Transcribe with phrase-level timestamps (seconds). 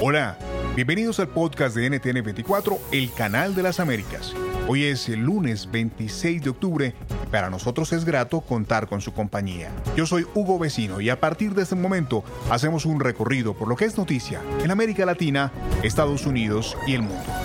[0.00, 0.38] Hola,
[0.74, 4.34] bienvenidos al podcast de NTN24, el canal de las Américas.
[4.66, 9.12] Hoy es el lunes 26 de octubre y para nosotros es grato contar con su
[9.12, 9.70] compañía.
[9.96, 13.76] Yo soy Hugo Vecino y a partir de este momento hacemos un recorrido por lo
[13.76, 15.52] que es noticia en América Latina,
[15.82, 17.43] Estados Unidos y el mundo.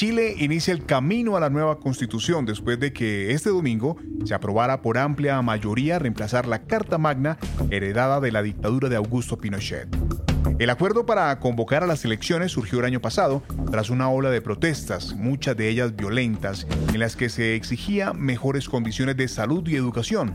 [0.00, 4.80] Chile inicia el camino a la nueva constitución después de que este domingo se aprobara
[4.80, 7.36] por amplia mayoría reemplazar la Carta Magna
[7.68, 9.94] heredada de la dictadura de Augusto Pinochet.
[10.58, 14.40] El acuerdo para convocar a las elecciones surgió el año pasado tras una ola de
[14.40, 19.76] protestas, muchas de ellas violentas, en las que se exigía mejores condiciones de salud y
[19.76, 20.34] educación.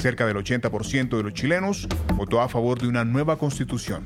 [0.00, 4.02] Cerca del 80% de los chilenos votó a favor de una nueva constitución.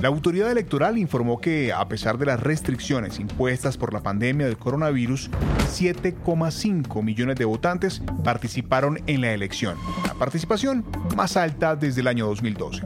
[0.00, 4.56] La autoridad electoral informó que, a pesar de las restricciones impuestas por la pandemia del
[4.56, 5.30] coronavirus,
[5.70, 10.84] 7,5 millones de votantes participaron en la elección, la participación
[11.16, 12.82] más alta desde el año 2012.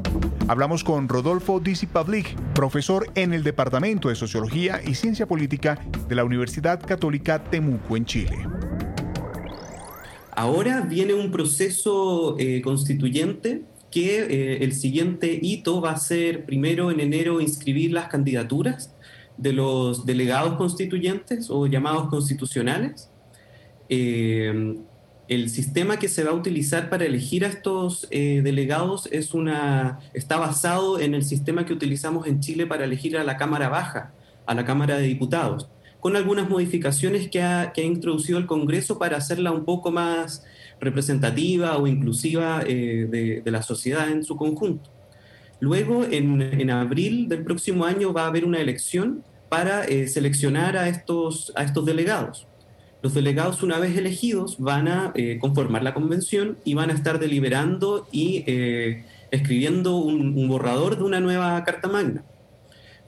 [0.49, 6.15] Hablamos con Rodolfo Disi Pavlik, profesor en el Departamento de Sociología y Ciencia Política de
[6.15, 8.56] la Universidad Católica Temuco en Chile.
[10.37, 16.91] Ahora viene un proceso eh, constituyente que eh, el siguiente hito va a ser primero
[16.91, 18.95] en enero inscribir las candidaturas
[19.39, 23.09] de los delegados constituyentes o llamados constitucionales.
[23.89, 24.77] Eh,
[25.27, 30.37] el sistema que se va a utilizar para elegir a estos delegados es una, está
[30.37, 34.13] basado en el sistema que utilizamos en Chile para elegir a la Cámara Baja,
[34.45, 35.69] a la Cámara de Diputados
[36.07, 40.45] con algunas modificaciones que ha, introducido el Congreso para hacerla un poco más
[40.79, 44.89] representativa o inclusiva eh, de, la sociedad en su conjunto.
[45.59, 50.89] Luego, en, abril del próximo año, va a haber una elección para eh, seleccionar a
[50.89, 52.47] estos, a estos delegados.
[53.03, 57.19] Los delegados, una vez elegidos, van a eh, conformar la convención y van a estar
[57.19, 58.45] deliberando y
[59.33, 62.23] escribiendo un borrador de una nueva Carta Magna.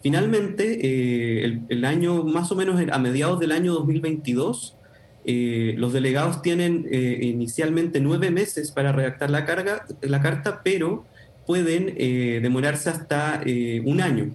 [0.02, 4.76] Finalmente, eh, el, año, más o menos a mediados del año 2022,
[5.24, 11.04] eh, los delegados tienen eh, inicialmente nueve meses para redactar la, carga, la carta, pero
[11.46, 11.94] pueden
[12.42, 13.40] demorarse hasta
[13.86, 14.34] un año.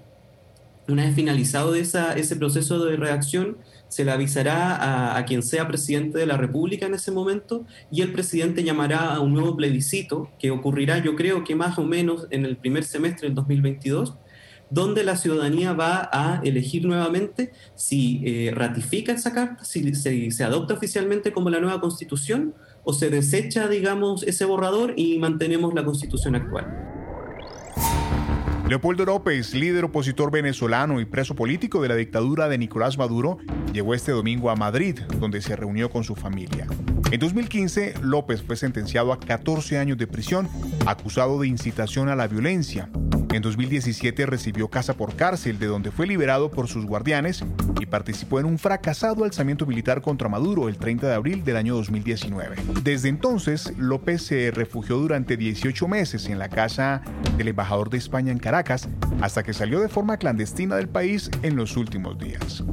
[0.87, 3.57] Una vez finalizado ese proceso de redacción,
[3.87, 8.01] se le avisará a, a, quien sea presidente de la República en ese momento y
[8.01, 12.25] el presidente llamará a un nuevo plebiscito que ocurrirá yo creo que más o menos
[12.31, 14.15] en el primer semestre del 2022
[14.69, 20.73] donde la ciudadanía va a elegir nuevamente si eh, ratifica esa carta, si se, adopta
[20.73, 22.53] oficialmente como la nueva constitución
[22.83, 26.67] o se desecha, digamos, ese borrador y mantenemos la constitución actual.
[28.67, 33.37] Leopoldo López, líder opositor venezolano y preso político de la dictadura de Nicolás Maduro,
[33.73, 36.67] llegó este domingo a Madrid, donde se reunió con su familia.
[37.11, 40.49] En 2015, López fue sentenciado a 14 años de prisión,
[40.87, 42.89] acusado de incitación a la violencia.
[43.33, 47.43] En 2017 recibió casa por cárcel, de donde fue liberado por sus guardianes
[47.81, 51.73] y participó en un fracasado alzamiento militar contra Maduro el 30 de abril del año
[51.73, 52.57] 2019.
[52.83, 57.01] Desde entonces, López se refugió durante 18 meses en la casa
[57.35, 58.87] del embajador de España en Caracas,
[59.19, 62.63] hasta que salió de forma clandestina del país en los últimos días.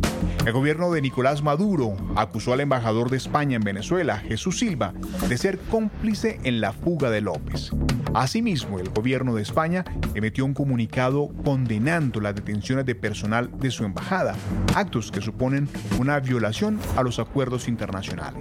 [0.44, 4.92] El gobierno de Nicolás Maduro acusó al embajador de España en Venezuela, Jesús Silva,
[5.27, 7.71] de ser cómplice en la fuga de López.
[8.15, 9.84] Asimismo, el gobierno de España
[10.15, 14.34] emitió un comunicado condenando las detenciones de personal de su embajada,
[14.75, 15.69] actos que suponen
[15.99, 18.41] una violación a los acuerdos internacionales.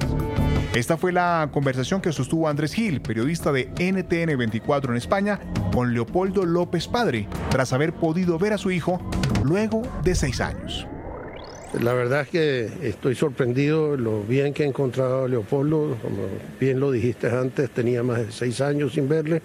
[0.74, 5.40] Esta fue la conversación que sostuvo Andrés Gil, periodista de NTN 24 en España,
[5.74, 9.02] con Leopoldo López Padre, tras haber podido ver a su hijo
[9.44, 10.88] luego de seis años.
[11.81, 16.24] La verdad es que estoy sorprendido lo bien que he encontrado a Leopoldo, como
[16.59, 19.42] bien lo dijiste antes, tenía más de seis años sin verle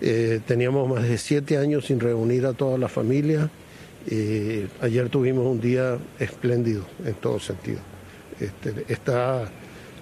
[0.00, 3.50] eh, teníamos más de siete años sin reunir a toda la familia.
[4.10, 7.80] y ayer tuvimos un día espléndido en todo sentido.
[8.38, 9.50] Este, está,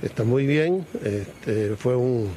[0.03, 0.85] está muy bien.
[1.05, 2.31] Este, fue un,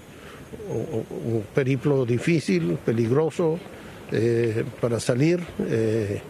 [1.53, 3.59] periplo difícil, peligroso
[4.11, 6.21] eh, para salir eh,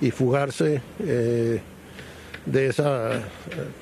[0.00, 3.22] y fugarse de esa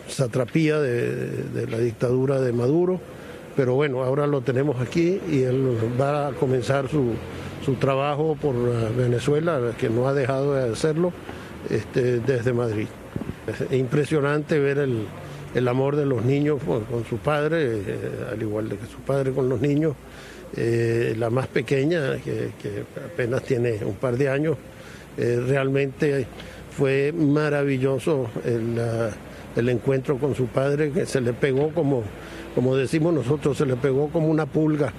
[0.08, 3.00] satrapía de la dictadura de Maduro
[3.56, 7.14] pero bueno, ahora lo tenemos aquí y él va a comenzar su,
[7.76, 11.12] trabajo por eh, Venezuela, que no ha dejado de hacerlo
[11.70, 12.88] este, desde Madrid.
[13.46, 17.82] Es impresionante ver el, amor de los niños con, su padre, eh,
[18.32, 19.94] al igual de que su padre con los niños.
[20.56, 22.50] Eh, la más pequeña, que,
[23.12, 24.56] apenas tiene un par de años,
[25.16, 26.26] realmente
[26.76, 28.80] fue maravilloso el,
[29.56, 32.02] el encuentro con su padre, que se le pegó como
[32.54, 34.92] como decimos nosotros, se le pegó como una pulga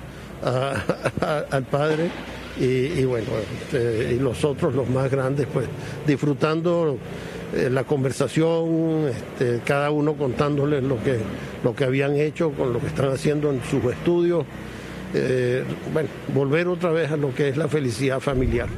[1.52, 2.10] al padre
[2.58, 3.28] y, bueno,
[3.62, 5.68] este, y los otros, los más grandes, pues
[6.08, 6.98] disfrutando
[7.54, 11.18] eh, la conversación, este, cada uno contándoles lo que,
[11.64, 14.46] lo que habían hecho con lo que están haciendo en sus estudios.
[15.14, 15.64] Eh,
[15.94, 18.70] bueno, volver otra vez a lo que es la felicidad familiar.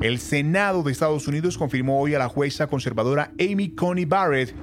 [0.00, 4.54] El Senado de Estados Unidos confirmó hoy a la jueza conservadora Amy Coney Barrett,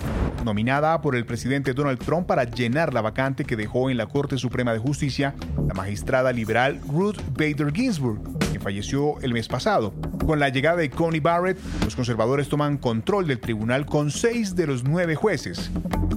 [0.43, 4.37] nominada por el presidente Donald Trump para llenar la vacante que dejó en la Corte
[4.37, 5.35] Suprema de Justicia
[5.67, 9.93] la magistrada liberal Ruth Bader Ginsburg, que falleció el mes pasado.
[10.25, 14.67] Con la llegada de Coney Barrett, los conservadores toman control del tribunal con seis de
[14.67, 15.71] los nueve jueces.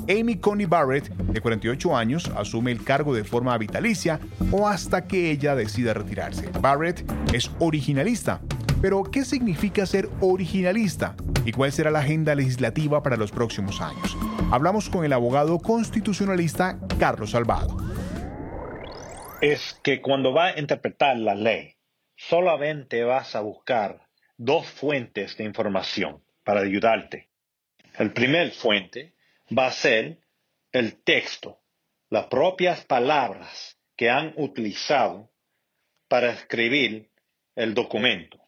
[0.08, 4.20] Amy Coney Barrett, de 48 años, asume el cargo de forma vitalicia
[4.52, 6.49] o hasta que ella decida retirarse.
[6.61, 8.40] Barrett es originalista
[8.87, 11.17] pero, ¿qué significa ser originalista?
[11.44, 14.17] ¿Y cuál será la agenda legislativa para los próximos años?
[14.53, 17.79] Hablamos con el abogado constitucionalista Carlos Salvado.
[19.41, 21.75] Es que cuando va a interpretar la ley,
[22.15, 24.06] solamente vas a buscar
[24.37, 27.29] dos fuentes de información para ayudarte.
[27.99, 29.17] El primer fuente
[29.50, 30.21] va a ser
[30.71, 31.59] el texto,
[32.09, 35.32] las propias palabras que han utilizado
[36.06, 37.11] para escribir
[37.56, 38.45] el documento.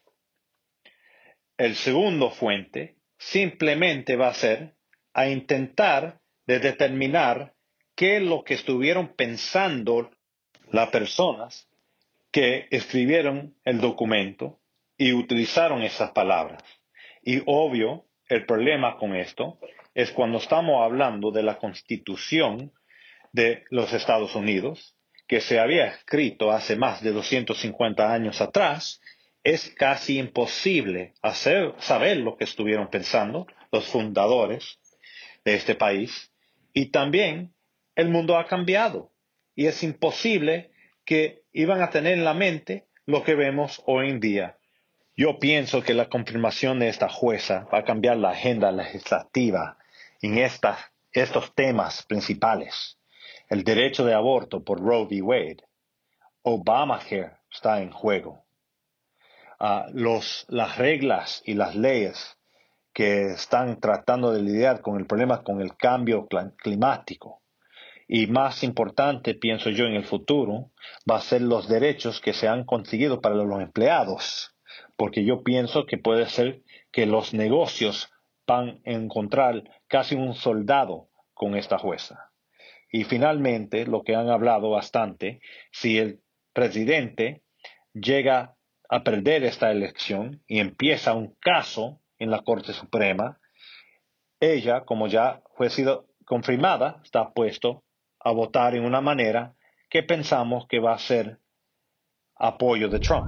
[1.58, 4.74] El segundo fuente simplemente va a ser
[5.12, 7.54] a intentar de determinar
[7.96, 10.12] qué es lo que estuvieron pensando
[10.70, 11.68] las personas
[12.30, 14.60] que escribieron el documento
[14.96, 16.62] y utilizaron esas palabras.
[17.22, 19.58] Y obvio, el problema con esto
[19.94, 22.72] es cuando estamos hablando de la constitución
[23.32, 24.94] de los Estados Unidos,
[25.26, 29.00] que se había escrito hace más de 250 años atrás
[29.48, 34.78] es casi imposible hacer, saber lo que estuvieron pensando los fundadores
[35.42, 36.30] de este país.
[36.74, 37.54] Y también
[37.96, 39.10] el mundo ha cambiado
[39.54, 40.70] y es imposible
[41.06, 44.58] que iban a tener en la mente lo que vemos hoy en día.
[45.16, 49.78] Yo pienso que la confirmación de esta jueza va a cambiar la agenda legislativa
[50.20, 52.98] en estos temas principales.
[53.48, 55.22] El derecho de aborto por Roe v.
[55.22, 55.64] Wade.
[56.42, 58.46] Obamacare está en juego
[59.92, 62.38] los, las reglas y las leyes
[62.92, 66.26] que están tratando de lidiar con el problema con el cambio
[66.56, 67.42] climático.
[68.08, 70.72] Y más importante, pienso yo, en el futuro,
[71.08, 74.56] va a ser los derechos que se han conseguido para los empleados,
[74.96, 78.10] porque yo pienso que puede ser que los negocios
[78.46, 82.32] van a encontrar casi un soldado con esta jueza.
[82.90, 85.40] Y finalmente, lo que han hablado bastante,
[85.70, 86.22] si el
[86.54, 87.42] presidente
[87.92, 88.56] llega
[88.88, 93.38] a perder esta elección y empieza un caso en la Corte Suprema,
[94.40, 97.84] ella, como ya fue sido confirmada, está puesto
[98.20, 99.54] a votar en una manera
[99.90, 101.38] que pensamos que va a ser
[102.36, 103.26] apoyo de Trump.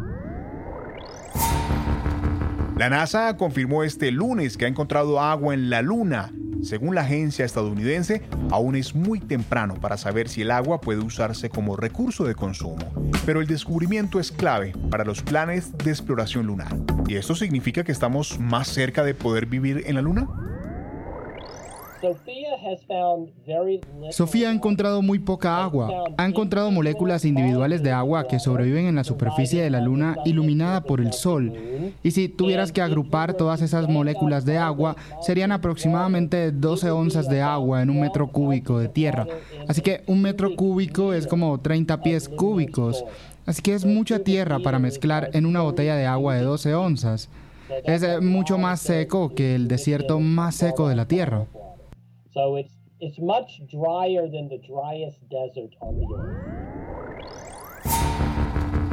[2.76, 7.44] La NASA confirmó este lunes que ha encontrado agua en la Luna según la agencia
[7.44, 12.34] estadounidense, aún es muy temprano para saber si el agua puede usarse como recurso de
[12.34, 12.78] consumo,
[13.26, 16.76] pero el descubrimiento es clave para los planes de exploración lunar.
[17.06, 20.28] ¿Y esto significa que estamos más cerca de poder vivir en la Luna?
[24.10, 26.04] Sofía ha encontrado muy poca agua.
[26.16, 30.82] Ha encontrado moléculas individuales de agua que sobreviven en la superficie de la Luna iluminada
[30.82, 31.52] por el Sol.
[32.02, 37.42] Y si tuvieras que agrupar todas esas moléculas de agua, serían aproximadamente 12 onzas de
[37.42, 39.26] agua en un metro cúbico de tierra.
[39.68, 43.04] Así que un metro cúbico es como 30 pies cúbicos.
[43.46, 47.28] Así que es mucha tierra para mezclar en una botella de agua de 12 onzas.
[47.84, 51.46] Es mucho más seco que el desierto más seco de la Tierra.
[52.32, 56.36] So it's, it's much drier than the driest desert on the earth.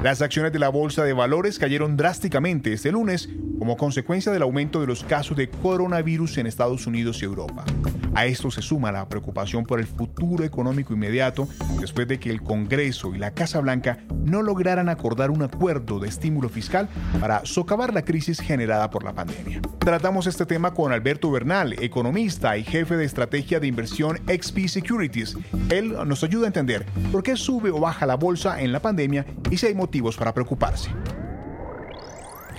[0.07, 3.27] Las acciones de la bolsa de valores cayeron drásticamente este lunes
[3.59, 7.65] como consecuencia del aumento de los casos de coronavirus en Estados Unidos y Europa.
[8.15, 11.49] A esto se suma la preocupación por el futuro económico inmediato
[11.81, 16.07] después de que el Congreso y la Casa Blanca no lograran acordar un acuerdo de
[16.07, 16.87] estímulo fiscal
[17.19, 19.61] para socavar la crisis generada por la pandemia.
[19.79, 25.37] Tratamos este tema con Alberto Bernal, economista y jefe de estrategia de inversión XP Securities.
[25.69, 29.25] Él nos ayuda a entender por qué sube o baja la bolsa en la pandemia
[29.51, 30.89] y si hay motivos para preocuparse.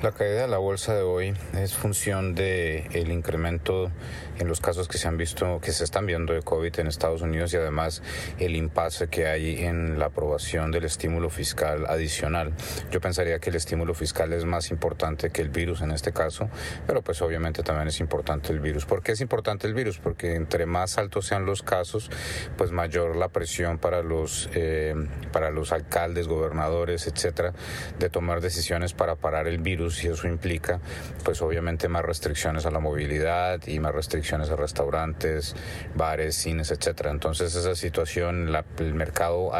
[0.00, 3.90] La caída de la bolsa de hoy es función del el incremento
[4.38, 7.21] en los casos que se han visto, que se están viendo de COVID en Estados
[7.21, 8.00] Unidos y además
[8.38, 12.52] el impasse que hay en la aprobación del estímulo fiscal adicional.
[12.93, 16.49] Yo pensaría que el estímulo fiscal es más importante que el virus en este caso,
[16.87, 18.87] pero pues obviamente también es importante el virus.
[18.87, 19.99] ¿Por qué es importante el virus?
[19.99, 22.09] Porque entre más altos sean los casos,
[22.57, 24.95] pues mayor la presión para los, eh,
[25.33, 27.52] para los alcaldes, gobernadores, etcétera,
[27.99, 30.80] de tomar decisiones para parar el virus y eso implica
[31.25, 35.54] pues obviamente más restricciones a la movilidad y más restricciones a restaurantes,
[35.95, 37.11] bares, cines, etcétera.
[37.11, 39.52] Entonces esa situación, el mercado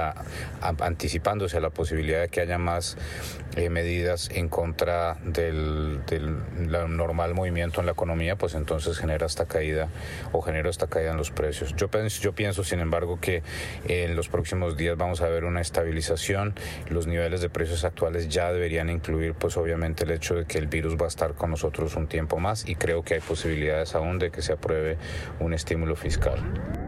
[0.61, 2.97] anticipándose a la posibilidad de que haya más
[3.57, 6.01] eh, medidas en contra del,
[6.89, 9.89] normal movimiento en la economía, pues entonces genera esta caída
[10.33, 11.75] o genera esta caída en los precios.
[11.77, 13.43] Yo pienso, yo pienso sin embargo que
[13.87, 16.55] en los próximos días vamos a ver una estabilización,
[16.89, 20.67] los niveles de precios actuales ya deberían incluir pues obviamente el hecho de que el
[20.67, 24.19] virus va a estar con nosotros un tiempo más y creo que hay posibilidades aún
[24.19, 24.99] de que se apruebe
[25.41, 26.88] un estímulo fiscal.